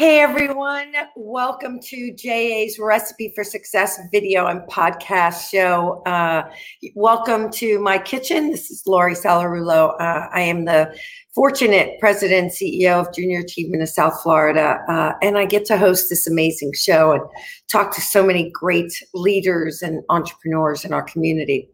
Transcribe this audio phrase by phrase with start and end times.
[0.00, 6.02] Hey everyone, welcome to JA's Recipe for Success video and podcast show.
[6.06, 6.50] Uh,
[6.94, 8.50] welcome to my kitchen.
[8.50, 10.00] This is Laurie Sallarulo.
[10.00, 10.98] Uh, I am the
[11.34, 16.08] fortunate president CEO of Junior Achievement of South Florida, uh, and I get to host
[16.08, 17.22] this amazing show and
[17.70, 21.68] talk to so many great leaders and entrepreneurs in our community.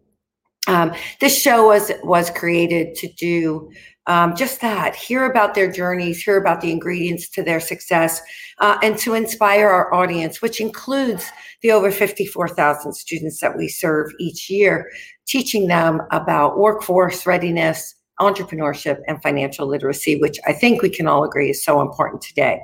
[0.67, 3.71] Um, this show was was created to do
[4.07, 8.21] um, just that hear about their journeys hear about the ingredients to their success
[8.59, 11.31] uh, and to inspire our audience which includes
[11.63, 14.91] the over 54000 students that we serve each year
[15.27, 21.25] teaching them about workforce readiness entrepreneurship and financial literacy which i think we can all
[21.25, 22.61] agree is so important today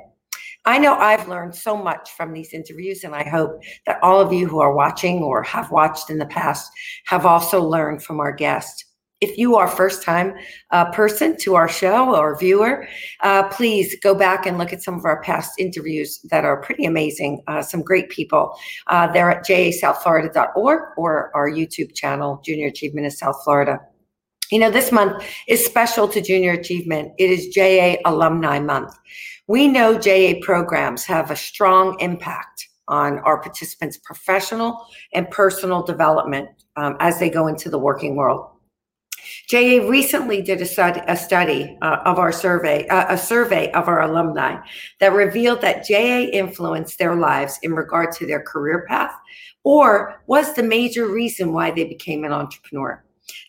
[0.65, 4.31] I know I've learned so much from these interviews, and I hope that all of
[4.31, 6.71] you who are watching or have watched in the past
[7.05, 8.85] have also learned from our guests.
[9.23, 10.33] If you are first time
[10.71, 12.85] uh, person to our show or viewer,
[13.21, 16.83] uh, please go back and look at some of our past interviews that are pretty
[16.83, 17.41] amazing.
[17.47, 18.53] Uh, some great people.
[18.87, 23.79] Uh, they're at jasouthflorida.org or our YouTube channel, Junior Achievement of South Florida.
[24.51, 27.13] You know, this month is special to junior achievement.
[27.17, 28.93] It is JA Alumni Month.
[29.47, 36.49] We know JA programs have a strong impact on our participants' professional and personal development
[36.75, 38.52] um, as they go into the working world.
[39.47, 43.87] JA recently did a study, a study uh, of our survey, uh, a survey of
[43.87, 44.57] our alumni
[44.99, 49.13] that revealed that JA influenced their lives in regard to their career path
[49.63, 53.03] or was the major reason why they became an entrepreneur.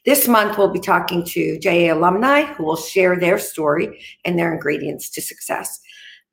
[0.04, 4.52] This month, we'll be talking to JA alumni who will share their story and their
[4.52, 5.80] ingredients to success.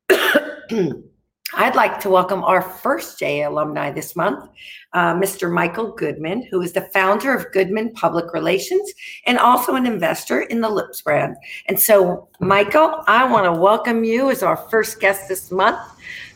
[1.54, 4.48] I'd like to welcome our first JA alumni this month,
[4.94, 5.52] uh, Mr.
[5.52, 8.90] Michael Goodman, who is the founder of Goodman Public Relations
[9.26, 11.36] and also an investor in the Lips brand.
[11.68, 15.78] And so, Michael, I want to welcome you as our first guest this month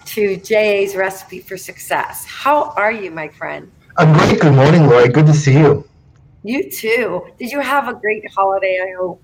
[0.07, 2.27] to JA's Recipe for Success.
[2.27, 3.71] How are you, my friend?
[3.97, 4.41] I'm great.
[4.41, 5.09] Good morning, Laurie.
[5.09, 5.89] Good to see you.
[6.43, 7.27] You too.
[7.39, 8.79] Did you have a great holiday?
[8.83, 9.23] I hope.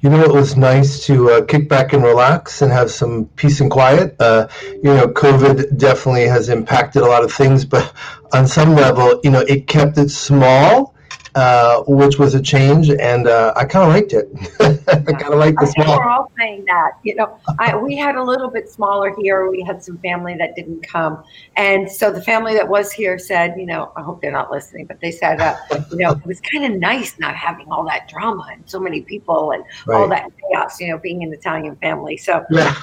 [0.00, 3.60] You know, it was nice to uh, kick back and relax and have some peace
[3.60, 4.16] and quiet.
[4.20, 4.48] Uh,
[4.82, 7.92] you know, COVID definitely has impacted a lot of things, but
[8.32, 10.95] on some level, you know, it kept it small
[11.36, 14.28] uh, which was a change, and uh, I kind of liked it.
[14.88, 15.98] I kind of liked the small.
[15.98, 16.92] We're all saying that.
[17.02, 19.50] You know, I, we had a little bit smaller here.
[19.50, 21.22] We had some family that didn't come,
[21.56, 24.86] and so the family that was here said, you know, I hope they're not listening,
[24.86, 25.56] but they said, uh,
[25.90, 29.02] you know, it was kind of nice not having all that drama and so many
[29.02, 30.00] people and right.
[30.00, 30.80] all that chaos.
[30.80, 32.16] You know, being an Italian family.
[32.16, 32.74] So yeah.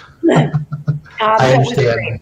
[1.19, 2.19] Um, I understand.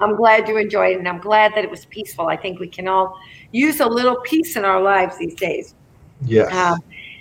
[0.00, 2.26] I'm glad you enjoyed it, and I'm glad that it was peaceful.
[2.26, 3.18] I think we can all
[3.54, 5.74] use a little peace in our lives these days.
[6.22, 6.52] Yes.
[6.52, 6.78] Um,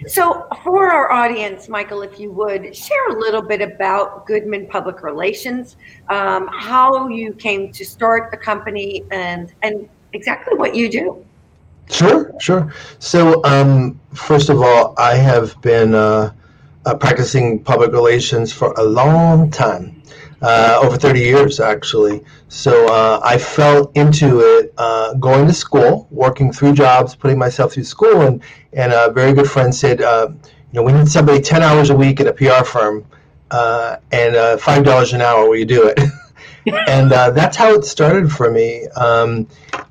[0.08, 5.02] so, for our audience, Michael, if you would share a little bit about Goodman Public
[5.02, 5.78] Relations,
[6.10, 11.26] um, how you came to start the company, and and exactly what you do.
[11.90, 12.74] Sure, sure.
[13.00, 16.34] So, um, first of all, I have been uh,
[16.86, 20.02] uh, practicing public relations for a long time
[20.44, 22.24] uh, over 30 years actually.
[22.50, 27.74] So uh, I fell into it uh, going to school, working through jobs, putting myself
[27.74, 28.44] through school, and
[28.74, 31.96] and a very good friend said, uh, you know, we need somebody 10 hours a
[31.96, 33.06] week at a PR firm,
[33.52, 35.48] uh, and uh, five dollars an hour.
[35.48, 36.00] Will you do it?
[36.88, 38.88] and that's how it started for me.
[38.96, 39.48] Um,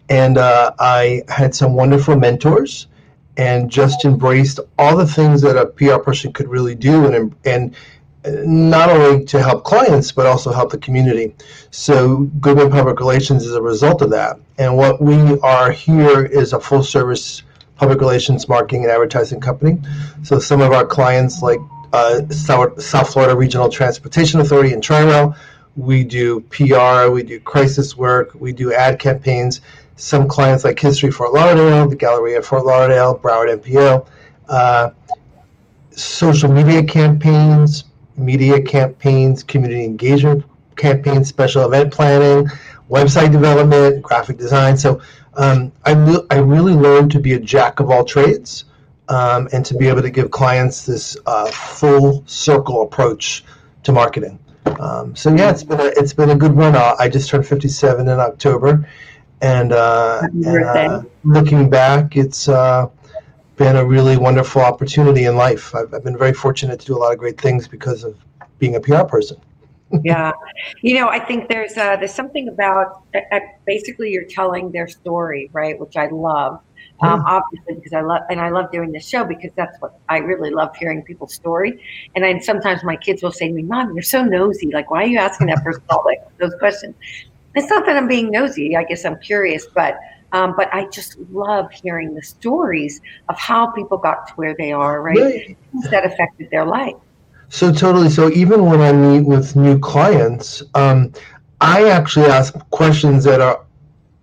[0.08, 2.88] and I had some wonderful mentors
[3.36, 7.74] and just embraced all the things that a PR person could really do and and
[8.24, 11.34] not only to help clients but also help the community.
[11.70, 14.38] So Goodman Public Relations is a result of that.
[14.58, 17.42] And what we are here is a full service
[17.76, 19.76] public relations marketing and advertising company.
[20.22, 21.58] So some of our clients like
[21.92, 25.34] uh, South, Florida Regional Transportation Authority and Tri-Rail,
[25.76, 29.62] we do PR, we do crisis work, we do ad campaigns.
[29.96, 34.06] Some clients like History Fort Lauderdale, the Gallery at Fort Lauderdale, Broward MPO,
[34.48, 34.90] uh,
[35.90, 37.84] social media campaigns,
[38.16, 40.44] media campaigns, community engagement
[40.76, 42.48] campaigns, special event planning,
[42.90, 44.76] website development, graphic design.
[44.76, 45.00] So
[45.34, 45.92] um, I,
[46.30, 48.64] I really learned to be a jack of all trades
[49.08, 53.44] um, and to be able to give clients this uh, full circle approach
[53.84, 54.38] to marketing.
[54.80, 56.76] Um, so yeah, it's been a, it's been a good run.
[56.76, 58.88] I just turned 57 in October,
[59.40, 62.88] and, uh, and uh, looking back, it's uh,
[63.62, 65.72] been a really wonderful opportunity in life.
[65.72, 68.18] I've, I've been very fortunate to do a lot of great things because of
[68.58, 69.40] being a PR person.
[70.04, 70.32] yeah,
[70.80, 75.48] you know, I think there's uh, there's something about uh, basically you're telling their story,
[75.52, 75.78] right?
[75.78, 76.60] Which I love.
[77.02, 80.18] Um, obviously, because I love and I love doing this show because that's what I
[80.18, 81.82] really love hearing people's story.
[82.14, 84.70] And I sometimes my kids will say to me, "Mom, you're so nosy.
[84.72, 86.94] Like, why are you asking that person all like those questions?"
[87.54, 88.76] It's not that I'm being nosy.
[88.76, 89.98] I guess I'm curious, but
[90.32, 94.72] um, but I just love hearing the stories of how people got to where they
[94.72, 95.16] are, right?
[95.16, 95.56] right.
[95.90, 96.96] That affected their life.
[97.48, 98.08] So totally.
[98.08, 101.12] So even when I meet with new clients, um,
[101.60, 103.64] I actually ask questions that are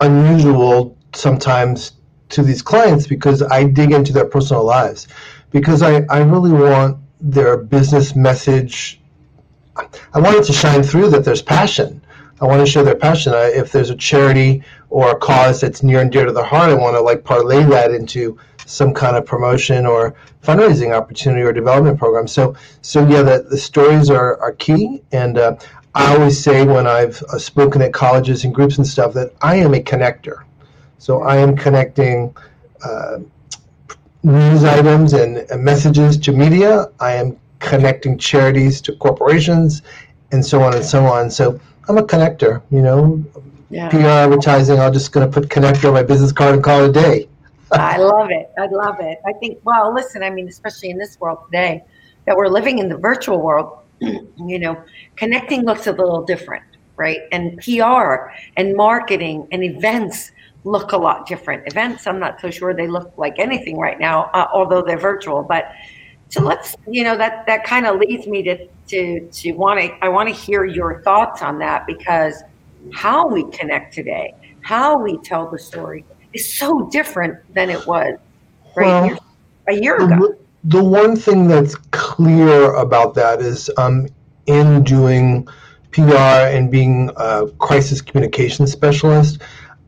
[0.01, 1.93] unusual sometimes
[2.29, 5.07] to these clients because I dig into their personal lives
[5.51, 8.99] because I, I really want their business message.
[9.75, 12.01] I want it to shine through that there's passion.
[12.41, 13.33] I want to show their passion.
[13.33, 16.69] I, if there's a charity or a cause that's near and dear to their heart,
[16.69, 21.51] I want to like parlay that into some kind of promotion or fundraising opportunity or
[21.51, 22.27] development program.
[22.27, 25.01] So, so yeah, the, the stories are, are key.
[25.11, 25.57] And uh,
[25.95, 29.55] I always say when I've uh, spoken at colleges and groups and stuff that I
[29.55, 30.43] am a connector.
[30.99, 32.35] So I am connecting
[32.83, 33.19] uh,
[34.23, 36.91] news items and, and messages to media.
[36.99, 39.81] I am connecting charities to corporations
[40.31, 41.29] and so on and so on.
[41.29, 43.23] So I'm a connector, you know,
[43.69, 43.89] yeah.
[43.89, 44.79] PR advertising.
[44.79, 47.29] I'm just going to put connector on my business card and call it a day.
[47.71, 48.51] I love it.
[48.57, 49.19] I love it.
[49.25, 51.83] I think, well, listen, I mean, especially in this world today
[52.25, 54.81] that we're living in the virtual world, you know,
[55.15, 56.63] connecting looks a little different,
[56.95, 57.19] right?
[57.31, 60.31] And PR and marketing and events
[60.63, 61.67] look a lot different.
[61.67, 65.43] Events, I'm not so sure they look like anything right now, uh, although they're virtual.
[65.43, 65.71] But
[66.29, 69.91] so let's, you know, that that kind of leads me to to to want to.
[70.01, 72.43] I want to hear your thoughts on that because
[72.93, 78.17] how we connect today, how we tell the story, is so different than it was
[78.75, 79.25] right well,
[79.67, 80.35] a year ago.
[80.65, 84.07] The one thing that's clear about that is um,
[84.45, 85.47] in doing
[85.91, 89.41] PR and being a crisis communication specialist,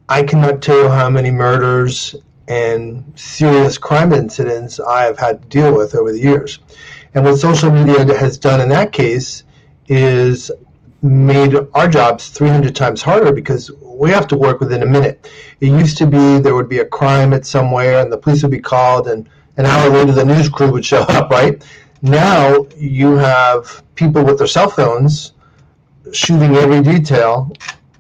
[0.10, 2.16] I cannot tell you how many murders
[2.48, 6.60] and serious crime incidents I have had to deal with over the years.
[7.14, 9.44] And what social media has done in that case
[9.88, 10.52] is
[11.02, 15.30] made our jobs 300 times harder because we have to work within a minute.
[15.60, 18.52] It used to be there would be a crime at somewhere and the police would
[18.52, 19.28] be called and
[19.58, 21.64] an hour later the news crew would show up, right?
[22.02, 25.34] Now you have people with their cell phones
[26.14, 27.52] shooting every detail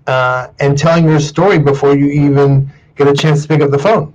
[0.07, 3.79] uh, and telling your story before you even get a chance to pick up the
[3.79, 4.13] phone.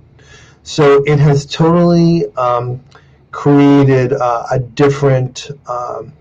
[0.63, 2.83] So it has totally um,
[3.31, 6.11] created uh, a different um,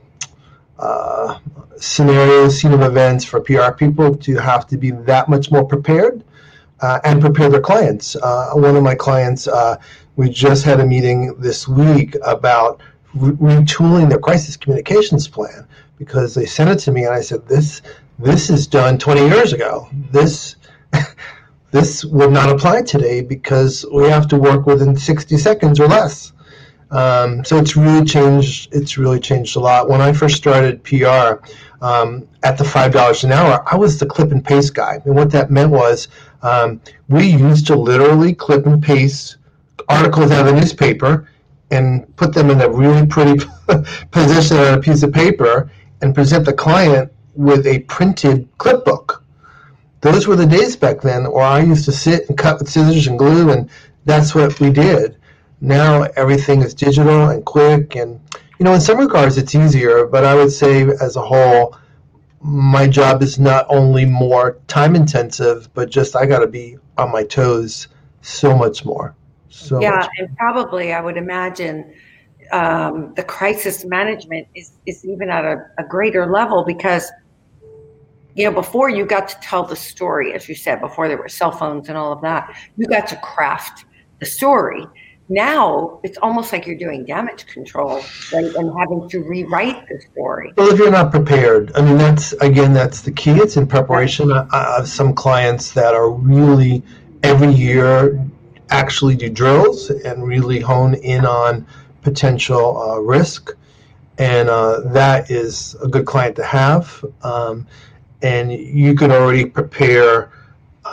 [0.78, 1.38] uh,
[1.78, 6.24] scenarios, scene of events for PR people to have to be that much more prepared
[6.80, 8.16] uh, and prepare their clients.
[8.16, 9.76] Uh, one of my clients, uh,
[10.16, 12.80] we just had a meeting this week about
[13.14, 15.66] re- retooling their crisis communications plan
[15.98, 17.82] because they sent it to me and I said, "This
[18.18, 19.88] this is done 20 years ago.
[20.10, 20.56] This."
[21.72, 26.32] this would not apply today because we have to work within 60 seconds or less.
[26.90, 28.74] Um, so it's really changed.
[28.74, 29.88] It's really changed a lot.
[29.88, 31.44] When I first started PR
[31.84, 35.14] um, at the five dollars an hour, I was the clip and paste guy, and
[35.14, 36.08] what that meant was
[36.42, 39.36] um, we used to literally clip and paste
[39.88, 41.28] articles out of the newspaper
[41.70, 43.44] and put them in a really pretty
[44.10, 45.70] position on a piece of paper
[46.02, 49.24] and present the client with a printed clip book.
[50.00, 53.06] Those were the days back then, where I used to sit and cut with scissors
[53.08, 53.68] and glue, and
[54.04, 55.16] that's what we did.
[55.60, 58.20] Now everything is digital and quick, and
[58.58, 60.06] you know, in some regards, it's easier.
[60.06, 61.76] But I would say, as a whole,
[62.40, 67.10] my job is not only more time intensive, but just I got to be on
[67.10, 67.88] my toes
[68.20, 69.14] so much more.
[69.48, 70.10] So yeah, much.
[70.18, 71.94] and probably I would imagine
[72.52, 77.10] um, the crisis management is is even at a, a greater level because
[78.34, 81.28] you know before you got to tell the story, as you said, before there were
[81.28, 83.86] cell phones and all of that, you got to craft
[84.20, 84.86] the story
[85.28, 88.00] now it's almost like you're doing damage control
[88.32, 90.52] right and having to rewrite the story.
[90.56, 93.32] Well if you're not prepared i mean that's again that's the key.
[93.32, 96.82] It's in preparation i, I have some clients that are really
[97.22, 98.24] every year
[98.70, 101.66] actually do drills and really hone in on
[102.02, 103.54] potential uh, risk.
[104.18, 107.66] And uh, that is a good client to have um,
[108.22, 110.32] and you can already prepare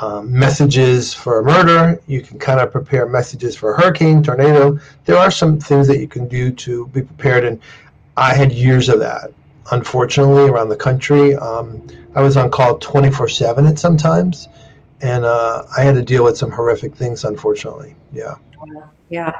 [0.03, 2.01] um, messages for a murder.
[2.07, 4.79] You can kind of prepare messages for a hurricane, tornado.
[5.05, 7.59] There are some things that you can do to be prepared, and
[8.17, 9.31] I had years of that.
[9.71, 11.81] Unfortunately, around the country, um,
[12.15, 14.49] I was on call 24/7 at sometimes,
[15.03, 17.95] and uh, I had to deal with some horrific things, unfortunately.
[18.13, 18.35] Yeah.
[19.09, 19.31] Yeah,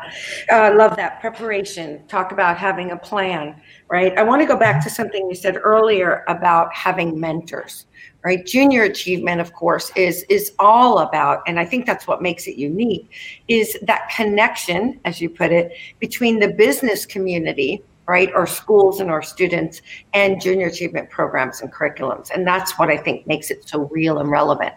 [0.52, 2.06] I uh, love that preparation.
[2.08, 4.16] Talk about having a plan, right?
[4.18, 7.88] I want to go back to something you said earlier about having mentors,
[8.24, 8.46] right?
[8.46, 12.56] Junior achievement, of course, is is all about, and I think that's what makes it
[12.56, 13.10] unique,
[13.48, 18.34] is that connection, as you put it, between the business community right?
[18.34, 19.82] Our schools and our students
[20.14, 22.32] and junior achievement programs and curriculums.
[22.32, 24.74] And that's what I think makes it so real and relevant.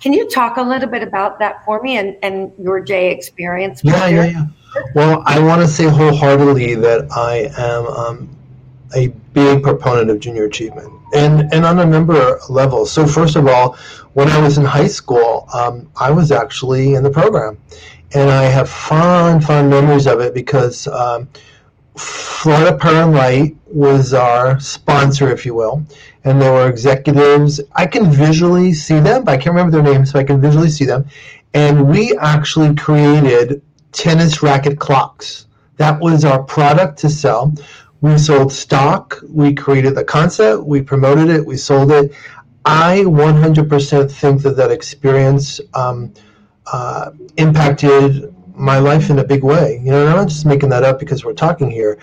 [0.00, 3.82] Can you talk a little bit about that for me and, and your J experience?
[3.84, 4.46] Yeah, yeah, yeah.
[4.94, 8.36] Well, I want to say wholeheartedly that I am um,
[8.94, 12.90] a big proponent of junior achievement and, and on a number of levels.
[12.90, 13.76] So, first of all,
[14.14, 17.58] when I was in high school, um, I was actually in the program.
[18.12, 21.28] And I have fond, fond memories of it because um,
[22.40, 25.84] Florida and Light was our sponsor, if you will,
[26.24, 27.60] and there were executives.
[27.74, 30.70] I can visually see them, but I can't remember their names, so I can visually
[30.70, 31.04] see them.
[31.52, 33.60] And we actually created
[33.92, 35.48] tennis racket clocks.
[35.76, 37.52] That was our product to sell.
[38.00, 39.18] We sold stock.
[39.28, 40.64] We created the concept.
[40.64, 41.44] We promoted it.
[41.44, 42.10] We sold it.
[42.64, 46.14] I 100% think that that experience um,
[46.72, 49.80] uh, impacted my life in a big way.
[49.82, 51.98] You know, I'm not just making that up because we're talking here.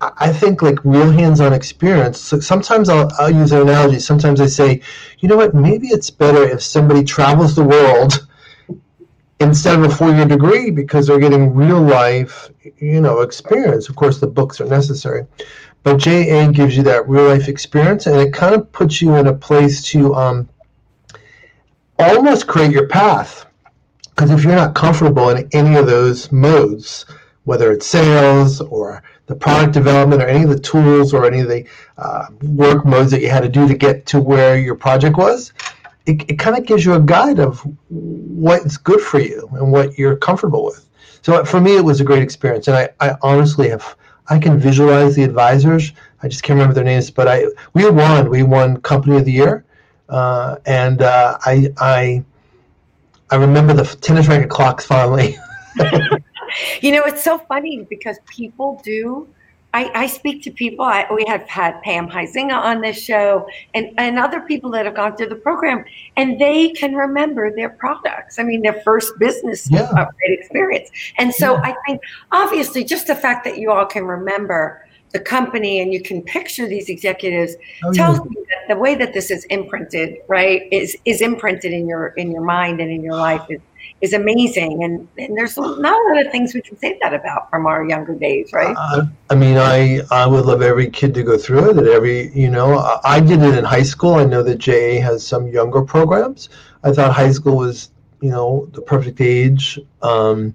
[0.00, 2.20] I think like real hands-on experience.
[2.20, 3.98] So sometimes I'll, I'll use an analogy.
[3.98, 4.82] Sometimes I say,
[5.18, 5.54] you know what?
[5.54, 8.26] Maybe it's better if somebody travels the world
[9.40, 13.88] instead of a four-year degree because they're getting real life, you know, experience.
[13.88, 15.26] Of course, the books are necessary,
[15.82, 19.26] but JA gives you that real life experience, and it kind of puts you in
[19.26, 20.48] a place to um,
[21.98, 23.46] almost create your path
[24.14, 27.06] because if you're not comfortable in any of those modes,
[27.44, 31.48] whether it's sales or the product development or any of the tools or any of
[31.48, 31.64] the
[31.98, 35.52] uh, work modes that you had to do to get to where your project was,
[36.06, 39.96] it, it kind of gives you a guide of what's good for you and what
[39.96, 40.86] you're comfortable with.
[41.22, 43.96] So for me, it was a great experience, and I, I honestly have
[44.28, 45.92] I can visualize the advisors.
[46.22, 48.28] I just can't remember their names, but I we won.
[48.28, 49.64] We won Company of the Year,
[50.08, 52.24] uh, and uh, I I
[53.32, 55.38] I remember the tennis racket clocks finally.
[56.82, 59.26] you know, it's so funny because people do.
[59.72, 60.84] I, I speak to people.
[60.84, 64.94] I, we have had Pam Heisinger on this show, and and other people that have
[64.94, 65.82] gone through the program,
[66.18, 68.38] and they can remember their products.
[68.38, 70.08] I mean, their first business yeah.
[70.24, 70.90] experience.
[71.16, 71.62] And so yeah.
[71.62, 76.02] I think, obviously, just the fact that you all can remember the company and you
[76.02, 77.54] can picture these executives
[77.84, 78.24] oh, tells yeah.
[78.24, 82.30] me that the way that this is imprinted right is is imprinted in your in
[82.30, 83.60] your mind and in your life is
[84.00, 84.84] is amazing.
[84.84, 87.88] And and there's not a lot of things we can say that about from our
[87.88, 88.74] younger days right?
[88.78, 92.50] Uh, i mean i i would love every kid to go through it every you
[92.50, 94.14] know I, I did it in high school.
[94.14, 96.48] I know that ja has some younger programs.
[96.84, 97.90] I thought high school was
[98.20, 100.54] you know the perfect age um,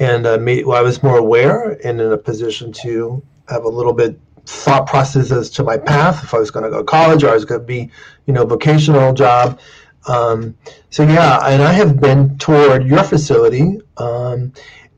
[0.00, 3.68] and uh, made, well, I was more aware and in a position to have a
[3.68, 6.84] little bit thought process as to my path if I was going to go to
[6.84, 7.90] college or I was going to be,
[8.26, 9.60] you know, vocational job.
[10.08, 10.56] Um,
[10.88, 14.52] so yeah, and I have been toward your facility, um,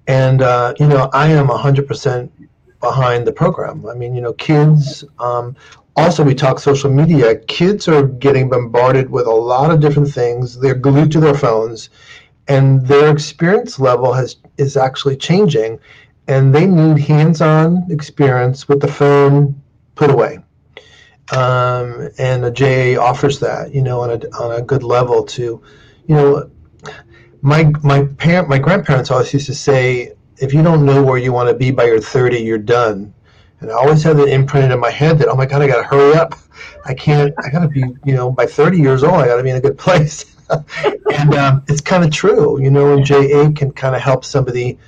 [0.07, 2.31] and uh, you know, I am hundred percent
[2.81, 3.87] behind the program.
[3.87, 5.05] I mean, you know, kids.
[5.19, 5.57] Um,
[5.97, 7.37] also, we talk social media.
[7.37, 10.59] Kids are getting bombarded with a lot of different things.
[10.59, 11.91] They're glued to their phones,
[12.47, 15.81] and their experience level has is actually changing
[16.29, 19.61] and they need hands-on experience with the phone
[19.95, 20.39] put away.
[21.33, 25.63] Um, and the JA offers that, you know, on a on a good level to,
[26.07, 26.51] you know,
[27.41, 31.33] my my parent my grandparents always used to say, if you don't know where you
[31.33, 33.15] want to be by your 30, you're done.
[33.61, 35.77] And I always had that imprinted in my head that, oh my God, I got
[35.77, 36.35] to hurry up.
[36.85, 39.43] I can't, I got to be, you know, by 30 years old, I got to
[39.43, 40.37] be in a good place.
[41.15, 44.79] and um, it's kind of true, you know, and JA can kind of help somebody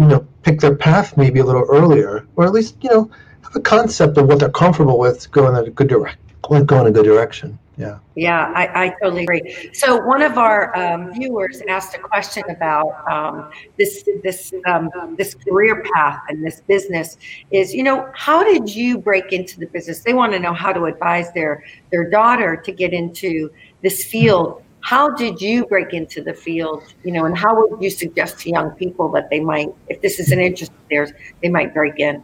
[0.00, 3.10] you know, pick their path maybe a little earlier, or at least, you know,
[3.42, 6.18] have a concept of what they're comfortable with, go in a good direction,
[6.64, 7.58] go in a good direction.
[7.76, 7.98] Yeah.
[8.14, 9.70] Yeah, I, I totally agree.
[9.72, 15.34] So one of our um, viewers asked a question about um, this this um, this
[15.34, 17.16] career path and this business.
[17.50, 20.00] Is you know how did you break into the business?
[20.00, 24.62] They want to know how to advise their their daughter to get into this field
[24.82, 28.50] how did you break into the field you know and how would you suggest to
[28.50, 31.98] young people that they might if this is an interest of theirs they might break
[31.98, 32.22] in?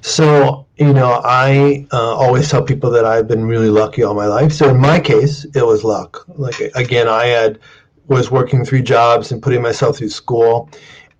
[0.00, 4.26] So you know i uh, always tell people that i've been really lucky all my
[4.26, 4.52] life.
[4.52, 6.24] So in my case it was luck.
[6.36, 7.58] Like again i had
[8.06, 10.70] was working three jobs and putting myself through school.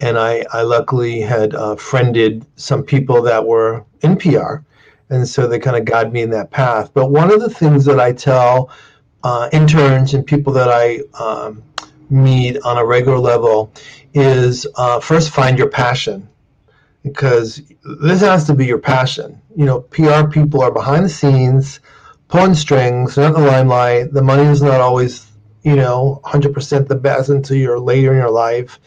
[0.01, 4.63] And i i luckily had uh, friended some people that were in pr
[5.11, 6.91] and so they kind of guided me in that path.
[6.95, 8.71] But one of the things that i tell
[9.53, 11.63] interns and people that I um,
[12.11, 13.73] meet on a regular level
[14.15, 16.29] is uh, first find your passion
[17.03, 17.63] because
[18.01, 19.41] this has to be your passion.
[19.57, 21.81] You know, PR people are behind the scenes,
[22.29, 24.13] pulling strings, not in the limelight.
[24.13, 25.27] The money is not always,
[25.63, 28.79] you know, 100% the best until you're later in your life.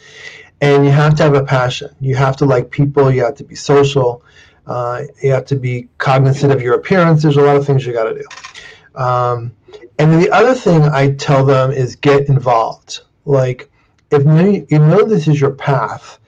[0.62, 1.94] And you have to have a passion.
[2.00, 3.12] You have to like people.
[3.12, 4.24] You have to be social.
[4.66, 7.22] Uh, you have to be cognizant of your appearance.
[7.22, 9.00] There's a lot of things you got to do.
[9.00, 9.52] Um,
[10.00, 13.02] and the other thing I tell them is get involved.
[13.26, 13.70] Like,
[14.12, 16.20] if you know this is your path,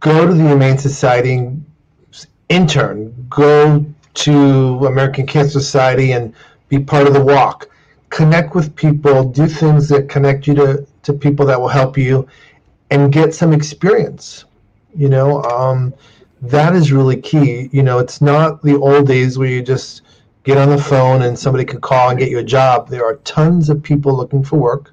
[0.00, 1.50] go to the Humane Society,
[2.48, 3.84] intern, go
[4.14, 6.34] to American Cancer Society and
[6.68, 7.68] be part of the walk.
[8.10, 12.28] Connect with people, do things that connect you to, to people that will help you,
[12.90, 14.44] and get some experience.
[14.94, 15.92] You know, um,
[16.42, 17.68] that is really key.
[17.72, 20.02] You know, it's not the old days where you just
[20.44, 22.88] get on the phone and somebody could call and get you a job.
[22.88, 24.92] There are tons of people looking for work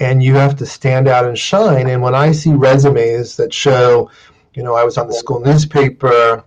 [0.00, 1.86] and you have to stand out and shine.
[1.88, 4.10] And when I see resumes that show,
[4.54, 6.42] you know, I was on the school newspaper,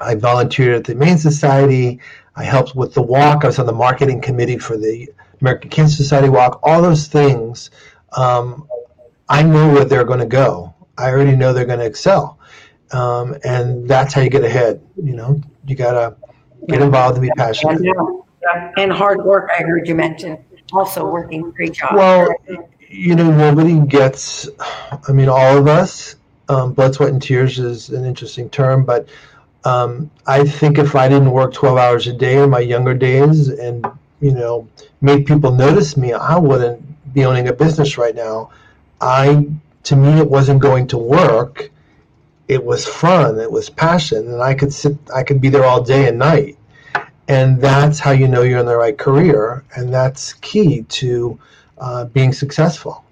[0.00, 2.00] I volunteered at the Humane Society,
[2.34, 5.10] I helped with the walk, I was on the marketing committee for the
[5.40, 7.70] American Cancer Society walk, all those things,
[8.16, 8.66] um,
[9.28, 10.74] I know where they're going to go.
[10.96, 12.38] I already know they're going to excel.
[12.92, 14.80] Um, and that's how you get ahead.
[14.96, 16.16] You know, you got to
[16.66, 17.80] get involved and be passionate.
[18.76, 20.38] And hard work, I heard you mention
[20.72, 21.94] also working great job.
[21.94, 22.28] Well,
[22.88, 24.48] you know, nobody gets,
[25.08, 26.16] I mean, all of us,
[26.48, 29.08] um, blood, sweat, and tears is an interesting term, but
[29.64, 33.48] um, I think if I didn't work 12 hours a day in my younger days
[33.48, 33.86] and,
[34.20, 34.68] you know,
[35.00, 38.50] make people notice me, I wouldn't be owning a business right now.
[39.00, 39.46] I,
[39.84, 41.70] to me, it wasn't going to work.
[42.48, 43.38] It was fun.
[43.38, 44.26] It was passion.
[44.32, 46.56] And I could sit, I could be there all day and night.
[47.28, 49.64] And that's how you know you're in the right career.
[49.76, 51.38] And that's key to,
[51.76, 53.04] uh, being successful.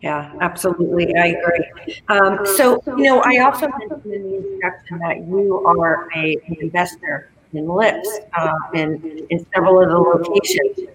[0.00, 1.12] Yeah, absolutely.
[1.16, 2.00] I agree.
[2.08, 6.56] Um, so, you know, I also mentioned in the introduction that you are a, an
[6.60, 10.88] investor in Lips uh, in, in several of the locations,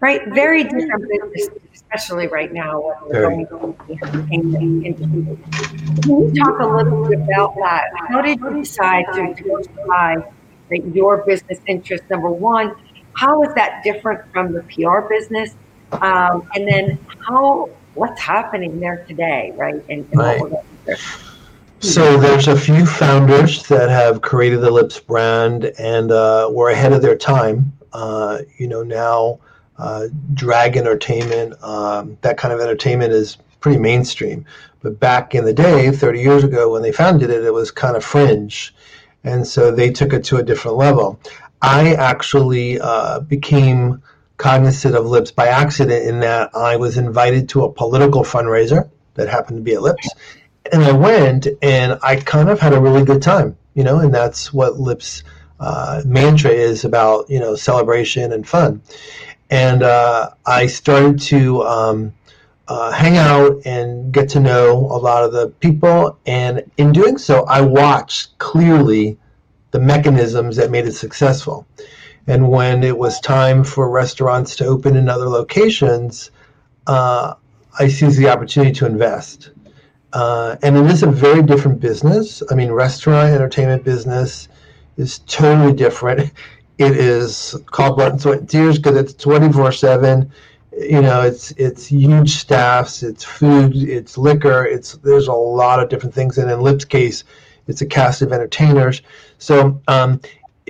[0.00, 0.26] right?
[0.28, 2.98] Very different business, especially right now.
[3.10, 3.46] Very.
[3.46, 3.70] Can
[6.06, 7.84] you talk a little bit about that?
[8.08, 10.16] How did you decide to diversify
[10.70, 12.74] your business interest, number one?
[13.14, 15.54] How is that different from the PR business?
[15.92, 19.84] Um, and then how what's happening there today, right?
[19.88, 20.42] And, and right.
[20.84, 20.96] there.
[21.80, 26.92] So there's a few founders that have created the Lips brand and uh, were ahead
[26.92, 27.72] of their time.
[27.92, 29.40] Uh, you know now,
[29.80, 34.44] uh, drag entertainment, um, that kind of entertainment is pretty mainstream.
[34.82, 37.96] But back in the day, 30 years ago, when they founded it, it was kind
[37.96, 38.74] of fringe,
[39.24, 41.20] and so they took it to a different level.
[41.62, 44.02] I actually uh, became
[44.38, 49.28] cognizant of Lips by accident in that I was invited to a political fundraiser that
[49.28, 50.08] happened to be at Lips.
[50.72, 54.14] And I went and I kind of had a really good time, you know, and
[54.14, 55.22] that's what Lips
[55.58, 58.80] uh, mantra is about, you know, celebration and fun.
[59.50, 62.14] And uh, I started to um,
[62.68, 66.18] uh, hang out and get to know a lot of the people.
[66.26, 69.18] And in doing so, I watched clearly
[69.72, 71.66] the mechanisms that made it successful.
[72.26, 76.30] And when it was time for restaurants to open in other locations,
[76.86, 77.34] uh,
[77.78, 79.50] I seized the opportunity to invest.
[80.12, 82.42] Uh, and it is a very different business.
[82.50, 84.48] I mean, restaurant entertainment business
[84.96, 86.32] is totally different.
[86.80, 90.32] It is and sweat and tears because it's twenty four seven.
[90.72, 95.90] You know, it's it's huge staffs, it's food, it's liquor, it's there's a lot of
[95.90, 96.38] different things.
[96.38, 97.24] And in Lip's case,
[97.66, 99.02] it's a cast of entertainers.
[99.36, 100.22] So um,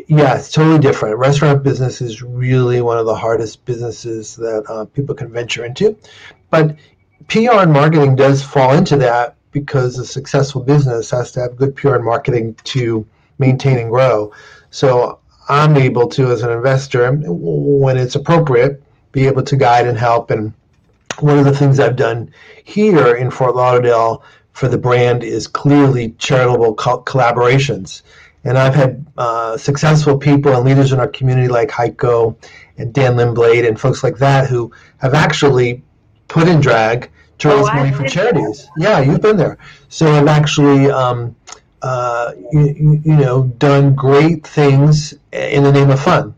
[0.08, 1.16] yeah, it's totally different.
[1.16, 5.96] Restaurant business is really one of the hardest businesses that uh, people can venture into.
[6.50, 6.74] But
[7.28, 11.76] PR and marketing does fall into that because a successful business has to have good
[11.76, 13.06] PR and marketing to
[13.38, 14.32] maintain and grow.
[14.70, 15.19] So
[15.50, 20.30] I'm able to, as an investor, when it's appropriate, be able to guide and help.
[20.30, 20.54] And
[21.18, 22.32] one of the things I've done
[22.64, 28.02] here in Fort Lauderdale for the brand is clearly charitable co- collaborations.
[28.44, 32.36] And I've had uh, successful people and leaders in our community like Heiko
[32.78, 35.82] and Dan Lindblade and folks like that who have actually
[36.28, 38.68] put in drag to oh, raise oh, money for charities.
[38.78, 39.58] Yeah, you've been there.
[39.88, 41.34] So I've actually, um,
[41.82, 46.34] uh, you, you, know, done great things in the name of fun.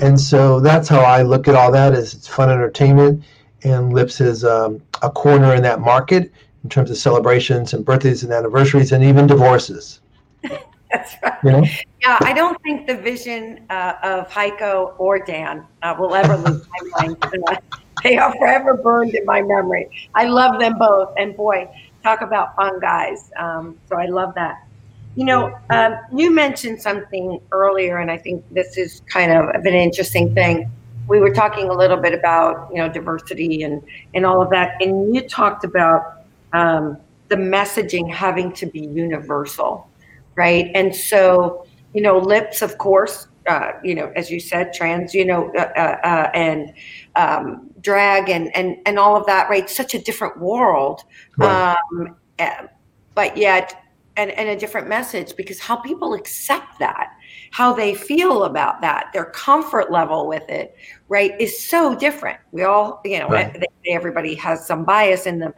[0.00, 3.24] And so that's how I look at all that is it's fun entertainment
[3.64, 6.32] and Lips is um, a corner in that market
[6.64, 10.00] in terms of celebrations and birthdays and anniversaries and even divorces.
[10.90, 11.38] That's right.
[11.44, 11.64] You know?
[12.00, 16.60] Yeah, I don't think the vision uh, of Heiko or Dan uh, will ever leave
[16.68, 17.16] my mind.
[17.22, 17.56] Uh,
[18.02, 19.88] they are forever burned in my memory.
[20.14, 21.68] I love them both, and boy,
[22.02, 23.30] talk about fun guys.
[23.36, 24.66] Um, so I love that.
[25.14, 29.66] You know, um, you mentioned something earlier, and I think this is kind of an
[29.66, 30.70] interesting thing.
[31.08, 33.82] We were talking a little bit about you know diversity and
[34.14, 36.96] and all of that, and you talked about um,
[37.28, 39.88] the messaging having to be universal,
[40.34, 40.70] right?
[40.74, 45.24] And so you know, lips, of course, uh, you know, as you said, trans, you
[45.24, 46.72] know, uh, uh, uh and
[47.16, 49.68] um, drag and, and, and all of that, right?
[49.68, 51.02] Such a different world.
[51.36, 51.76] Right.
[51.92, 52.66] Um, eh,
[53.14, 53.82] but yet,
[54.16, 57.12] and, and a different message because how people accept that,
[57.50, 60.76] how they feel about that, their comfort level with it,
[61.08, 62.38] right, is so different.
[62.50, 63.62] We all, you know, right.
[63.86, 65.54] everybody has some bias in them.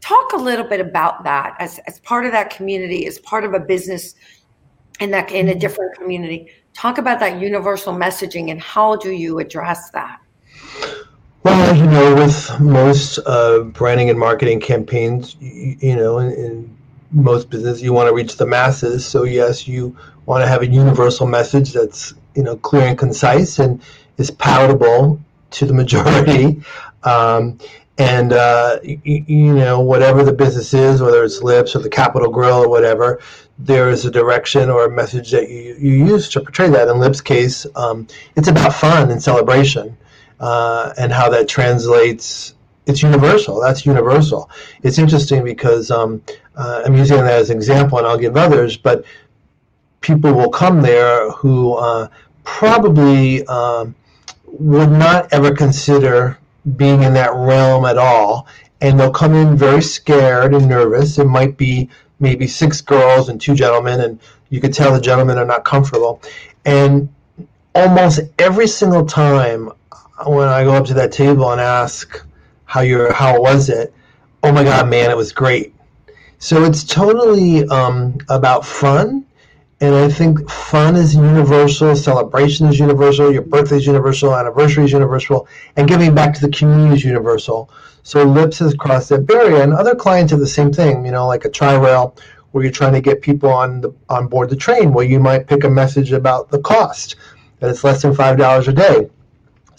[0.00, 3.54] Talk a little bit about that as, as part of that community, as part of
[3.54, 4.14] a business
[5.00, 6.48] in that in a different community.
[6.74, 10.20] Talk about that universal messaging and how do you address that?
[11.42, 16.76] Well, you know, with most uh, branding and marketing campaigns, you, you know, in, in,
[17.12, 19.04] most business, you want to reach the masses.
[19.04, 19.96] So yes, you
[20.26, 23.82] want to have a universal message that's you know clear and concise and
[24.18, 25.20] is palatable
[25.52, 26.62] to the majority.
[27.02, 27.58] Um,
[27.96, 32.30] and uh, you, you, know whatever the business is, whether it's Lips or the Capital
[32.30, 33.20] Grille or whatever,
[33.58, 36.88] there is a direction or a message that you, you use to portray that.
[36.88, 39.96] In Lips' case, um, it's about fun and celebration
[40.40, 42.54] uh, and how that translates.
[42.90, 43.60] It's universal.
[43.60, 44.50] That's universal.
[44.82, 46.22] It's interesting because um,
[46.56, 49.04] uh, I'm using that as an example, and I'll give others, but
[50.00, 52.08] people will come there who uh,
[52.44, 53.94] probably um,
[54.44, 56.38] would not ever consider
[56.76, 58.46] being in that realm at all.
[58.80, 61.18] And they'll come in very scared and nervous.
[61.18, 65.38] It might be maybe six girls and two gentlemen, and you could tell the gentlemen
[65.38, 66.22] are not comfortable.
[66.64, 67.08] And
[67.74, 69.70] almost every single time
[70.26, 72.24] when I go up to that table and ask
[72.70, 73.92] how you how was it,
[74.44, 75.74] oh my god, man, it was great.
[76.38, 79.26] So it's totally um, about fun,
[79.80, 84.92] and I think fun is universal, celebration is universal, your birthday is universal, anniversary is
[84.92, 87.68] universal, and giving back to the community is universal.
[88.04, 91.04] So Lips has crossed that barrier, and other clients have the same thing.
[91.04, 92.14] You know, like a Tri-Rail,
[92.52, 94.92] where you're trying to get people on the on board the train.
[94.92, 97.16] Well, you might pick a message about the cost
[97.58, 99.10] that it's less than five dollars a day.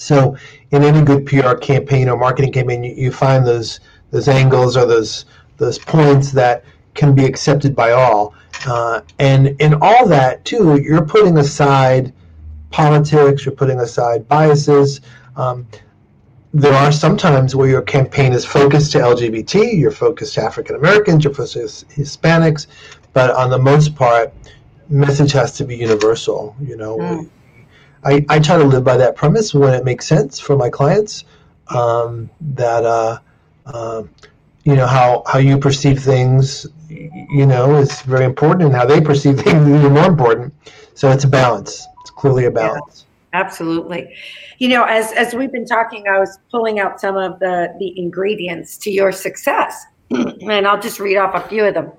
[0.01, 0.35] So,
[0.71, 4.85] in any good PR campaign or marketing campaign, you, you find those those angles or
[4.85, 5.25] those
[5.57, 6.63] those points that
[6.95, 8.33] can be accepted by all.
[8.65, 12.13] Uh, and in all that too, you're putting aside
[12.71, 15.01] politics, you're putting aside biases.
[15.35, 15.67] Um,
[16.53, 20.75] there are some times where your campaign is focused to LGBT, you're focused to African
[20.75, 22.67] Americans, you're focused to Hispanics,
[23.13, 24.33] but on the most part,
[24.89, 26.55] message has to be universal.
[26.59, 27.29] You know, mm.
[28.03, 31.23] I, I try to live by that premise when it makes sense for my clients.
[31.67, 33.19] Um, that uh,
[33.65, 34.03] uh,
[34.63, 39.01] you know how how you perceive things, you know, is very important, and how they
[39.01, 40.53] perceive things is even more important.
[40.93, 41.87] So it's a balance.
[42.01, 43.05] It's clearly a balance.
[43.33, 44.13] Yeah, absolutely
[44.61, 47.97] you know, as as we've been talking, I was pulling out some of the the
[47.97, 51.91] ingredients to your success, and I'll just read off a few of them.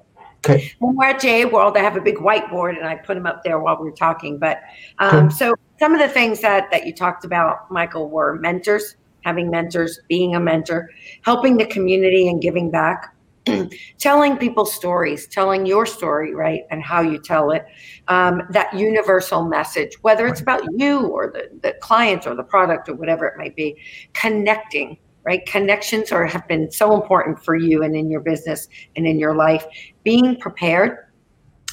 [0.45, 0.73] Okay.
[0.81, 3.45] When we're at JA World, I have a big whiteboard, and I put them up
[3.45, 4.39] there while we are talking.
[4.39, 4.61] But
[4.99, 5.35] um, okay.
[5.35, 10.01] so some of the things that that you talked about, Michael, were mentors, having mentors,
[10.09, 10.91] being a mentor,
[11.23, 13.15] helping the community, and giving back.
[13.99, 17.67] telling people stories, telling your story, right, and how you tell it,
[18.07, 22.89] um, that universal message, whether it's about you or the, the client or the product
[22.89, 23.77] or whatever it might be,
[24.13, 25.45] connecting, right?
[25.47, 29.35] Connections are have been so important for you and in your business and in your
[29.35, 29.65] life.
[30.05, 30.99] Being prepared,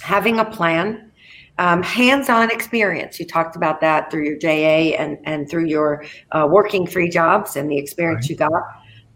[0.01, 1.11] having a plan,
[1.57, 3.19] um, hands-on experience.
[3.19, 7.55] You talked about that through your JA and and through your uh, working three jobs
[7.55, 8.29] and the experience right.
[8.29, 8.51] you got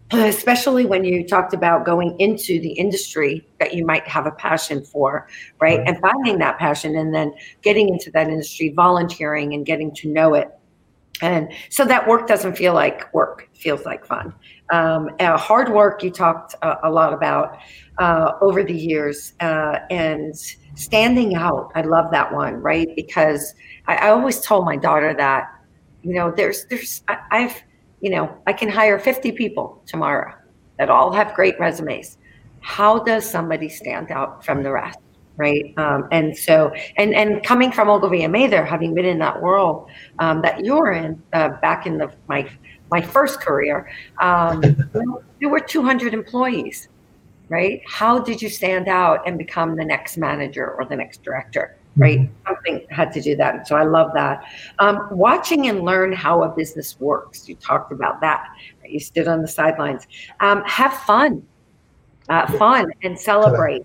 [0.11, 4.83] especially when you talked about going into the industry that you might have a passion
[4.83, 5.27] for,
[5.59, 5.79] right?
[5.79, 5.87] right?
[5.87, 10.33] And finding that passion and then getting into that industry, volunteering and getting to know
[10.35, 10.49] it.
[11.21, 14.33] And so that work doesn't feel like work, feels like fun.
[14.71, 17.57] Um, uh, hard work, you talked a lot about
[17.99, 20.35] uh, over the years, uh, and
[20.75, 21.71] standing out.
[21.75, 22.89] I love that one, right?
[22.95, 23.53] Because
[23.87, 25.51] I, I always told my daughter that,
[26.01, 27.63] you know, there's, there's, I, I've,
[28.01, 30.33] you know, I can hire 50 people tomorrow
[30.79, 32.17] that all have great resumes.
[32.61, 34.97] How does somebody stand out from the rest?
[35.35, 35.73] Right.
[35.77, 39.89] Um, and so, and, and coming from Ogilvy and Mather, having been in that world
[40.19, 42.47] um, that you're in uh, back in the, my,
[42.91, 43.89] my first career,
[44.21, 44.61] um,
[45.39, 46.87] there were 200 employees,
[47.49, 47.81] right?
[47.87, 51.77] How did you stand out and become the next manager or the next director?
[51.97, 52.19] right?
[52.19, 52.47] Mm-hmm.
[52.47, 53.67] Something had to do that.
[53.67, 54.43] So I love that.
[54.79, 57.47] Um, watching and learn how a business works.
[57.47, 58.47] You talked about that.
[58.87, 60.07] You stood on the sidelines.
[60.39, 61.45] Um, have fun,
[62.29, 63.83] uh, fun, and celebrate.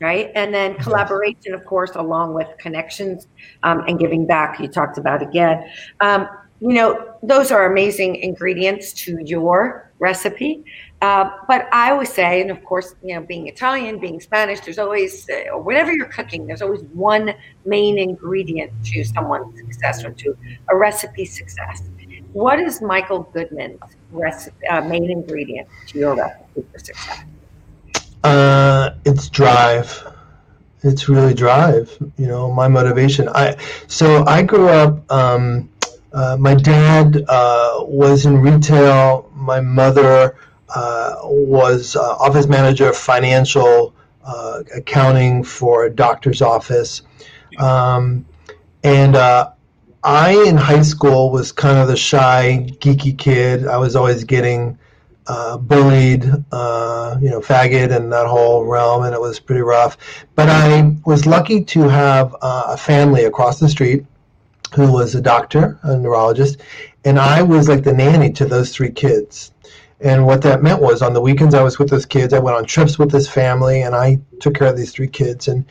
[0.00, 0.32] Right.
[0.34, 3.28] And then collaboration, of course, along with connections
[3.62, 5.62] um, and giving back, you talked about again.
[6.00, 6.26] Um,
[6.60, 10.64] you know, those are amazing ingredients to your recipe.
[11.02, 14.78] Uh, but I always say, and of course, you know, being Italian, being Spanish, there's
[14.78, 17.34] always, uh, whatever you're cooking, there's always one
[17.64, 20.36] main ingredient to someone's success or to
[20.70, 21.82] a recipe success.
[22.32, 23.80] What is Michael Goodman's
[24.12, 27.24] recipe, uh, main ingredient to your recipe for success?
[28.22, 30.06] Uh, it's drive.
[30.82, 31.96] It's really drive.
[32.16, 33.28] You know, my motivation.
[33.28, 33.56] I
[33.86, 35.10] so I grew up.
[35.10, 35.70] Um,
[36.12, 39.30] uh, my dad uh, was in retail.
[39.34, 40.36] My mother
[40.74, 47.02] uh, was uh, office manager of financial uh, accounting for a doctor's office.
[47.58, 48.26] Um,
[48.82, 49.16] and
[50.02, 53.66] I, in high school, was kind of the shy, geeky kid.
[53.66, 54.78] I was always getting
[55.26, 59.96] uh, bullied, uh, you know, faggot and that whole realm, and it was pretty rough.
[60.34, 64.04] But I was lucky to have uh, a family across the street
[64.74, 66.60] who was a doctor, a neurologist,
[67.04, 69.52] and I was like the nanny to those three kids.
[70.00, 72.32] And what that meant was on the weekends I was with those kids.
[72.32, 75.48] I went on trips with this family, and I took care of these three kids.
[75.48, 75.66] And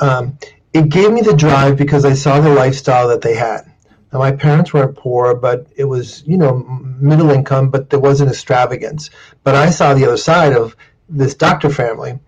[0.00, 0.38] um,
[0.74, 3.69] it gave me the drive because I saw the lifestyle that they had.
[4.12, 6.58] Now, my parents weren't poor, but it was, you know,
[6.98, 9.10] middle income, but there wasn't extravagance.
[9.44, 10.76] But I saw the other side of
[11.08, 12.18] this doctor family.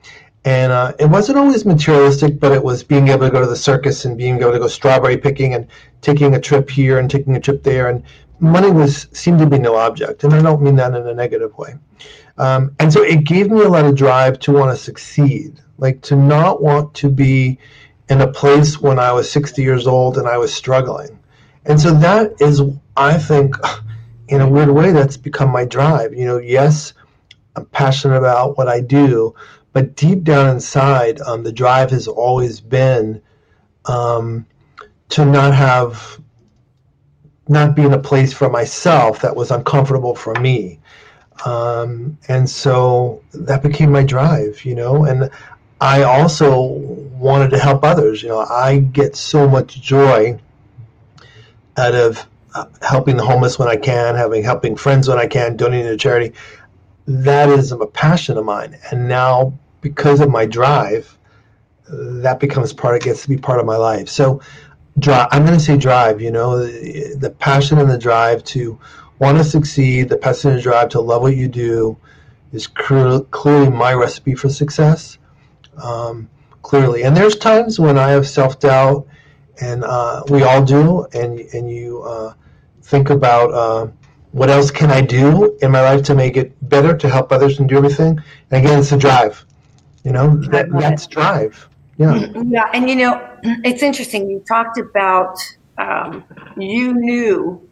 [0.45, 3.57] And uh, it wasn't always materialistic, but it was being able to go to the
[3.57, 5.69] circus and being able to go strawberry picking and
[6.01, 8.03] taking a trip here and taking a trip there and
[8.43, 11.57] money was seemed to be no object, and I don't mean that in a negative
[11.57, 11.75] way.
[12.39, 16.03] Um, and so it gave me a lot of drive to want to succeed, like
[16.03, 17.59] to not want to be
[18.09, 21.19] in a place when I was 60 years old and I was struggling.
[21.65, 22.61] And so that is,
[22.97, 23.57] I think,
[24.29, 26.15] in a weird way, that's become my drive.
[26.15, 26.95] You know, yes,
[27.57, 29.35] I'm passionate about what I do,
[29.73, 33.23] but deep down inside, um, the drive has always been
[33.87, 34.47] um,
[35.11, 36.21] to not have
[37.49, 40.79] not be in a place for myself that was uncomfortable for me.
[41.45, 45.29] Um, and so that became my drive, you know, and
[45.81, 48.23] I also wanted to help others.
[48.23, 50.39] You know, I get so much joy
[51.77, 55.57] out of uh, helping the homeless when I can, having helping friends when I can,
[55.57, 56.33] donating to charity.
[57.07, 58.79] That is a passion of mine.
[58.91, 61.19] And now, because of my drive,
[61.89, 64.09] that becomes part, it gets to be part of my life.
[64.09, 64.41] So
[64.99, 68.79] drive i'm going to say drive you know the, the, passion and the drive to
[69.19, 71.97] want to succeed the passion and the drive to love what you do
[72.53, 75.17] is clearly my recipe for success
[75.83, 76.29] um,
[76.61, 79.07] clearly and there's times when i have self-doubt
[79.61, 82.35] and uh, we all do and and you uh,
[82.83, 83.87] think about uh,
[84.33, 87.59] what else can i do in my life to make it better to help others
[87.59, 88.19] and do everything
[88.51, 89.45] and again it's a drive
[90.05, 92.27] you know that, that's drive yeah.
[92.47, 92.71] Yeah.
[92.73, 94.29] And you know, it's interesting.
[94.29, 95.39] You talked about
[95.79, 96.25] um,
[96.57, 97.69] you knew,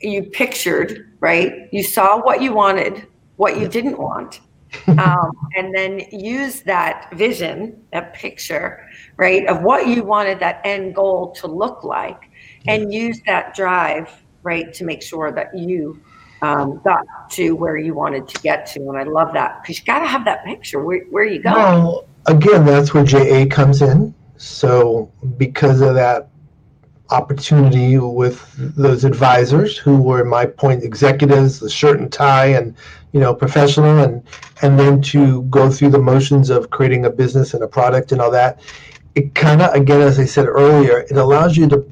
[0.00, 1.68] you pictured, right?
[1.72, 4.40] You saw what you wanted, what you didn't want.
[4.86, 10.94] Um, and then use that vision, that picture, right, of what you wanted that end
[10.94, 12.30] goal to look like,
[12.66, 14.10] and use that drive,
[14.42, 16.00] right, to make sure that you
[16.42, 18.80] um, got to where you wanted to get to.
[18.80, 20.84] And I love that because you got to have that picture.
[20.84, 21.56] Where, where you going?
[21.56, 24.14] Well, again, that's where JA comes in.
[24.36, 26.28] So, because of that
[27.10, 28.44] opportunity with
[28.76, 32.74] those advisors who were my point executives, the shirt and tie, and
[33.12, 34.22] you know, professional, and
[34.62, 38.20] and then to go through the motions of creating a business and a product and
[38.20, 38.60] all that,
[39.14, 41.84] it kind of, again, as I said earlier, it allows you to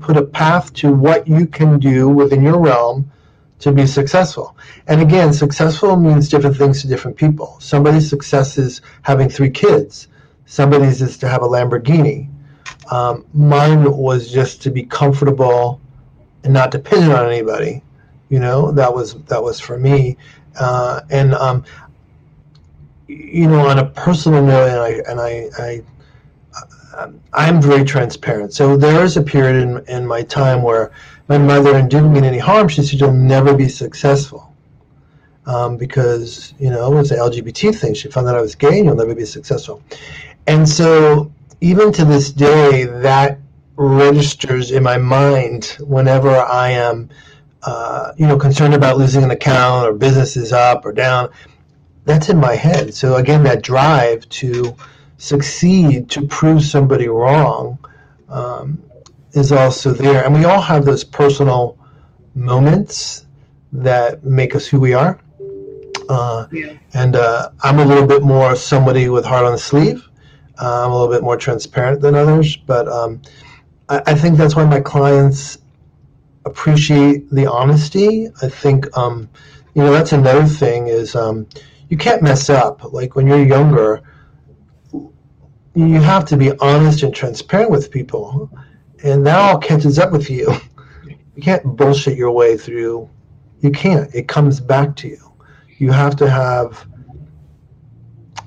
[0.00, 3.10] put a path to what you can do within your realm
[3.60, 4.56] to be successful.
[4.88, 7.56] And again, successful means different things to different people.
[7.60, 10.08] Somebody's success is having three kids.
[10.46, 12.31] Somebody's is to have a Lamborghini.
[12.90, 15.80] Um, mine was just to be comfortable
[16.44, 17.82] and not dependent on anybody.
[18.28, 20.16] You know, that was that was for me.
[20.58, 21.64] Uh, and um,
[23.08, 25.82] you know, on a personal note, and I and I, I
[27.32, 28.52] I'm very transparent.
[28.52, 30.92] So there is a period in, in my time where
[31.28, 34.54] my mother, and didn't mean any harm, she said, You'll never be successful.
[35.46, 37.94] Um, because, you know, it was an LGBT thing.
[37.94, 39.82] She found out I was gay and you'll never be successful.
[40.46, 41.31] And so,
[41.62, 43.38] even to this day, that
[43.76, 47.08] registers in my mind whenever I am,
[47.62, 51.30] uh, you know, concerned about losing an account or business is up or down.
[52.04, 52.92] That's in my head.
[52.94, 54.74] So, again, that drive to
[55.18, 57.78] succeed to prove somebody wrong
[58.28, 58.82] um,
[59.32, 60.24] is also there.
[60.24, 61.78] And we all have those personal
[62.34, 63.24] moments
[63.72, 65.20] that make us who we are.
[66.08, 66.72] Uh, yeah.
[66.92, 70.08] And uh, I'm a little bit more somebody with heart on the sleeve.
[70.58, 73.22] I'm a little bit more transparent than others, but um,
[73.88, 75.58] I, I, think that's why my clients
[76.44, 78.28] appreciate the honesty.
[78.42, 79.28] I think, um,
[79.74, 81.46] you know, that's another thing is um,
[81.88, 82.92] you can't mess up.
[82.92, 84.02] Like when you're younger,
[85.74, 88.50] you have to be honest and transparent with people,
[89.02, 90.52] and that all catches up with you.
[91.34, 93.08] You can't bullshit your way through.
[93.60, 94.14] You can't.
[94.14, 95.32] It comes back to you.
[95.78, 96.86] You have to have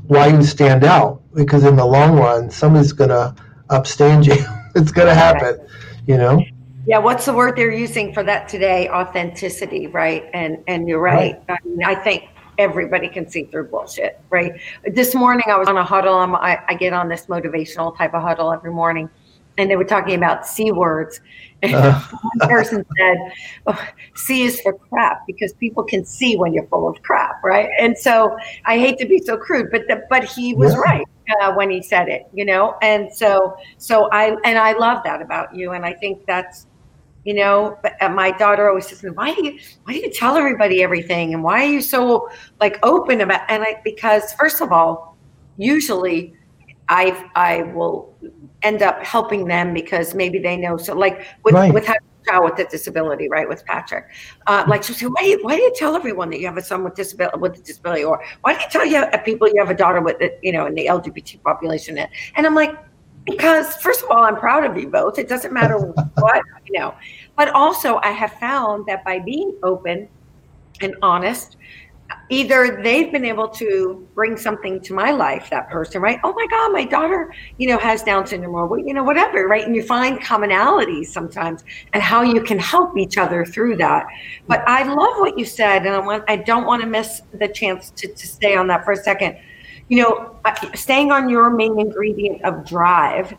[0.08, 3.36] why you stand out because in the long run, somebody's gonna
[3.70, 4.44] upstand you.
[4.76, 5.60] it's gonna happen,
[6.08, 6.44] you know.
[6.88, 8.90] Yeah, what's the word they're using for that today?
[8.90, 10.30] Authenticity, right?
[10.34, 11.40] And and you're right.
[11.50, 11.60] right.
[11.64, 14.54] I, mean, I think everybody can see through bullshit, right?
[14.94, 16.16] This morning I was on a huddle.
[16.16, 19.10] I'm, I, I get on this motivational type of huddle every morning,
[19.58, 21.20] and they were talking about c words.
[21.62, 22.00] And uh.
[22.00, 23.18] one person said,
[23.68, 27.70] oh, "C is for crap because people can see when you're full of crap, right?"
[27.80, 30.80] And so I hate to be so crude, but the, but he was yeah.
[30.80, 31.08] right
[31.42, 32.78] uh, when he said it, you know.
[32.82, 36.68] And so so I and I love that about you, and I think that's
[37.26, 40.00] you know but uh, my daughter always says to me, why do you why do
[40.00, 42.30] you tell everybody everything and why are you so
[42.62, 45.18] like open about and i because first of all
[45.58, 46.34] usually
[46.88, 48.16] i i will
[48.66, 51.72] end up helping them because maybe they know so like with right.
[51.72, 54.06] with having a child with a disability right with patrick
[54.48, 56.58] uh, like she'll say why do, you, why do you tell everyone that you have
[56.58, 58.04] a son with disability with a disability?
[58.04, 60.52] Or why do you tell you uh, people you have a daughter with it you
[60.52, 61.98] know in the lgbt population?
[61.98, 62.76] And i'm like
[63.24, 65.20] because first of all i'm proud of you both.
[65.20, 65.78] It doesn't matter
[66.16, 66.96] what you know.
[67.36, 70.10] But also i have found that by being open
[70.82, 71.58] and honest
[72.30, 76.46] either they've been able to bring something to my life that person right oh my
[76.48, 79.84] god my daughter you know has down syndrome or you know whatever right and you
[79.84, 81.64] find commonalities sometimes
[81.94, 84.06] and how you can help each other through that
[84.48, 87.48] but i love what you said and i want i don't want to miss the
[87.48, 89.36] chance to, to stay on that for a second
[89.88, 90.36] you know,
[90.74, 93.36] staying on your main ingredient of drive,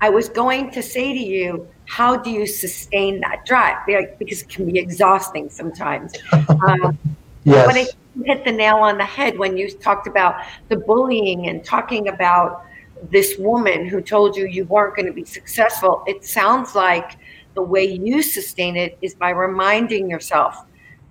[0.00, 3.76] I was going to say to you, how do you sustain that drive?
[4.18, 6.14] Because it can be exhausting sometimes.
[6.66, 6.98] Um,
[7.44, 7.94] yes.
[8.24, 12.64] Hit the nail on the head when you talked about the bullying and talking about
[13.10, 16.02] this woman who told you you weren't going to be successful.
[16.06, 17.16] It sounds like
[17.54, 20.64] the way you sustain it is by reminding yourself,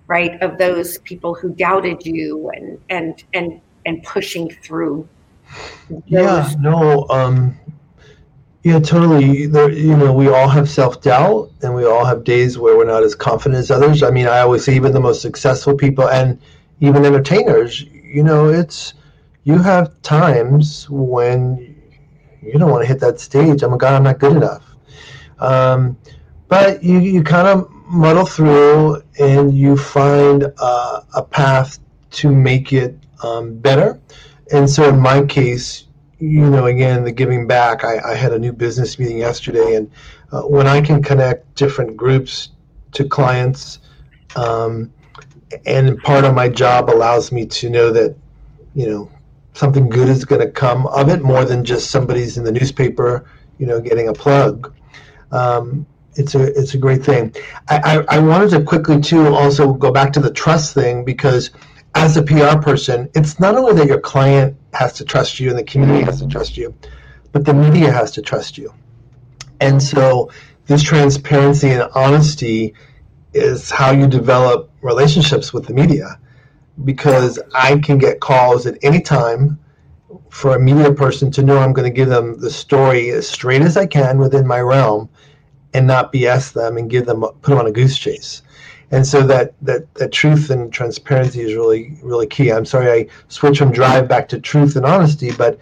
[0.06, 5.08] right, of those people who doubted you and and and and pushing through.
[6.06, 7.58] Yeah, no, um,
[8.62, 9.46] yeah, totally.
[9.46, 12.84] There, you know, we all have self doubt, and we all have days where we're
[12.84, 14.02] not as confident as others.
[14.02, 16.40] I mean, I always say even the most successful people and
[16.80, 18.94] even entertainers, you know, it's
[19.44, 21.76] you have times when
[22.42, 23.62] you don't want to hit that stage.
[23.62, 24.64] Oh a God, I'm not good enough.
[25.38, 25.96] Um,
[26.48, 31.78] but you you kind of muddle through, and you find uh, a path
[32.10, 34.00] to make it um, better.
[34.52, 35.86] And so in my case,
[36.18, 39.90] you know, again, the giving back, I, I had a new business meeting yesterday, and
[40.32, 42.50] uh, when I can connect different groups
[42.92, 43.78] to clients,
[44.36, 44.92] um,
[45.66, 48.16] and part of my job allows me to know that,
[48.74, 49.10] you know,
[49.54, 53.28] something good is going to come of it more than just somebody's in the newspaper,
[53.58, 54.72] you know, getting a plug.
[55.32, 57.34] Um, it's a it's a great thing.
[57.68, 61.50] I, I, I wanted to quickly too also go back to the trust thing because
[61.94, 65.58] as a PR person, it's not only that your client has to trust you and
[65.58, 66.74] the community has to trust you,
[67.32, 68.72] but the media has to trust you.
[69.60, 70.30] And so
[70.66, 72.74] this transparency and honesty
[73.32, 76.18] is how you develop relationships with the media
[76.84, 79.58] because I can get calls at any time
[80.30, 83.62] for a media person to know I'm going to give them the story as straight
[83.62, 85.08] as I can within my realm
[85.74, 88.42] and not BS them and give them put them on a goose chase
[88.90, 92.50] and so that that that truth and transparency is really really key.
[92.50, 95.58] I'm sorry I switched from drive back to truth and honesty, but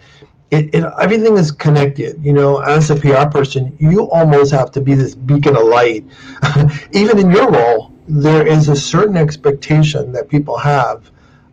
[0.51, 2.23] it, it everything is connected.
[2.23, 6.05] You know, as a PR person, you almost have to be this beacon of light.
[6.91, 11.11] Even in your role, there is a certain expectation that people have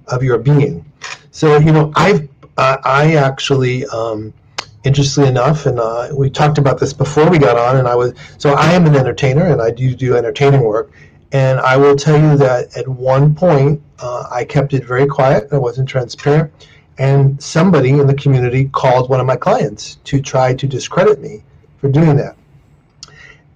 [0.09, 0.85] of your being.
[1.31, 3.87] So you know, I've I actually.
[3.87, 4.33] Um,
[4.85, 8.15] interestingly enough, and uh, we talked about this before we got on, and I was
[8.39, 10.93] so I am an entertainer and I do do entertaining work,
[11.33, 15.49] and I will tell you that at one point, uh, I kept it very quiet.
[15.53, 16.53] I wasn't transparent.
[16.99, 21.43] And somebody in the community called one of my clients to try to discredit me
[21.79, 22.37] for doing that.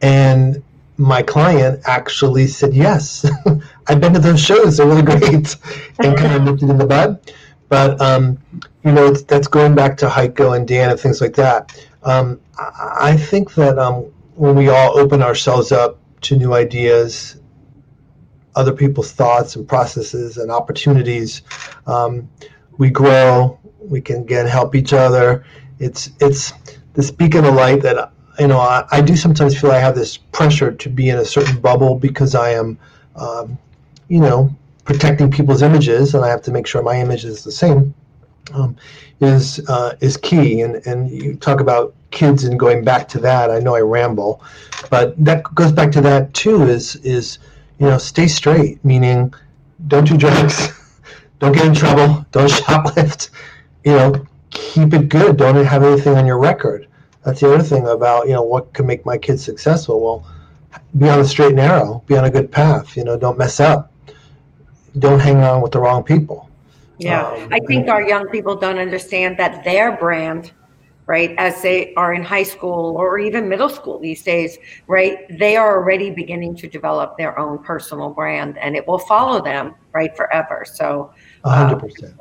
[0.03, 0.63] And
[1.01, 3.25] my client actually said, Yes,
[3.89, 4.77] I've been to those shows.
[4.77, 5.57] They're really great.
[5.99, 7.33] and kind of nipped it in the bud.
[7.71, 8.39] But um,
[8.85, 11.75] you know, that's going back to Heiko and Dan and things like that.
[12.03, 17.41] Um, I think that um, when we all open ourselves up to new ideas,
[18.55, 21.43] other people's thoughts and processes and opportunities,
[21.87, 22.29] um,
[22.77, 23.59] we grow.
[23.79, 25.45] We can again help each other.
[25.79, 26.53] It's it's
[26.93, 30.17] this beacon of light that you know I, I do sometimes feel I have this
[30.17, 32.79] pressure to be in a certain bubble because I am,
[33.17, 33.59] um,
[34.09, 34.51] you know,
[34.85, 37.95] protecting people's images, and I have to make sure my image is the same
[38.53, 38.77] um,
[39.21, 40.63] is uh, is key.
[40.63, 43.51] And and you talk about kids and going back to that.
[43.51, 44.43] I know I ramble,
[44.91, 46.63] but that goes back to that too.
[46.63, 47.39] Is is
[47.79, 49.33] you know stay straight, meaning
[49.89, 50.73] don't do drugs,
[51.39, 53.31] don't get in trouble, don't shoplift.
[53.85, 55.37] You know, keep it good.
[55.37, 56.87] Don't have anything on your record.
[57.31, 60.01] That's the other thing about you know what can make my kids successful.
[60.01, 60.27] Well,
[60.99, 62.03] be on the straight and narrow.
[62.09, 62.97] Be on a good path.
[62.97, 63.93] You know, don't mess up.
[64.99, 66.51] Don't hang on with the wrong people.
[66.99, 70.51] Yeah, um, I think our young people don't understand that their brand,
[71.07, 74.59] right, as they are in high school or even middle school these days,
[74.89, 79.41] right, they are already beginning to develop their own personal brand and it will follow
[79.41, 80.67] them, right, forever.
[80.67, 81.15] So,
[81.45, 82.05] 100%.
[82.05, 82.19] Um,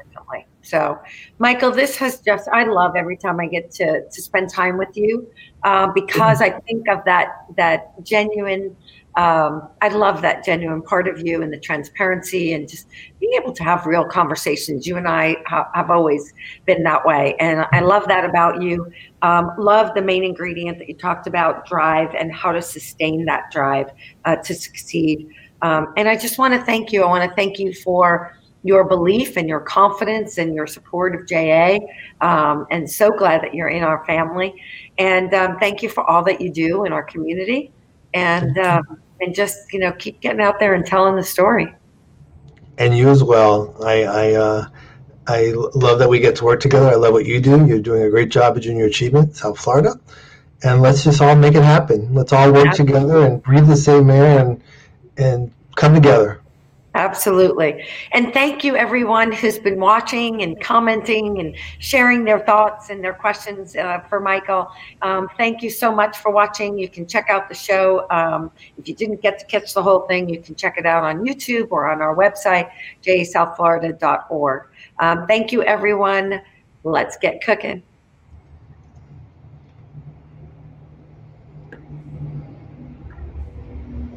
[0.70, 1.00] so,
[1.40, 4.96] Michael, this has just, I love every time I get to, to spend time with
[4.96, 5.28] you
[5.64, 6.42] uh, because.
[6.42, 8.76] I think of that, that genuine
[9.16, 12.88] um, I love that genuine part of you and the transparency and just
[13.20, 14.88] being able to have real conversations.
[14.88, 16.34] You and I ha- have always
[16.66, 17.36] been that way.
[17.40, 18.90] And I love that about you.
[19.22, 23.52] Um, love the main ingredient that you talked about drive and how to sustain that
[23.52, 23.90] drive
[24.24, 25.28] uh, to succeed.
[25.62, 27.04] Um, and I just want to thank you.
[27.04, 31.28] I want to thank you for your belief and your confidence and your support of
[31.28, 31.80] JA.
[32.22, 34.54] Um, and so glad that you're in our family.
[34.98, 37.72] And um, thank you for all that you do in our community.
[38.14, 41.74] And um, and just you know keep getting out there and telling the story.
[42.78, 43.76] And you as well.
[43.84, 44.68] I I uh,
[45.28, 46.88] I love that we get to work together.
[46.88, 47.66] I love what you do.
[47.66, 50.00] You're doing a great job at Junior Achievement, South Florida.
[50.64, 52.14] And let's just all make it happen.
[52.14, 53.00] Let's all work Absolutely.
[53.00, 54.62] together and breathe the same air and
[55.18, 56.42] and come together.
[56.96, 57.86] Absolutely.
[58.14, 63.14] And thank you, everyone who's been watching and commenting and sharing their thoughts and their
[63.14, 64.72] questions uh, for Michael.
[65.04, 66.80] Um, thank you so much for watching.
[66.80, 68.10] You can check out the show.
[68.10, 71.04] Um, if you didn't get to catch the whole thing, you can check it out
[71.04, 72.72] on YouTube or on our website,
[73.04, 74.64] jasouthflorida.org.
[74.98, 76.42] Um, thank you, everyone.
[76.84, 77.84] Let's get cooking.